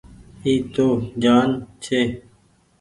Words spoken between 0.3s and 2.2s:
اي تو ڃآن ڇي۔